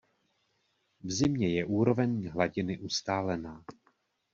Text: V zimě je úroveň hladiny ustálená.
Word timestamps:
V 1.03 1.11
zimě 1.11 1.47
je 1.49 1.65
úroveň 1.65 2.29
hladiny 2.29 2.79
ustálená. 2.79 3.63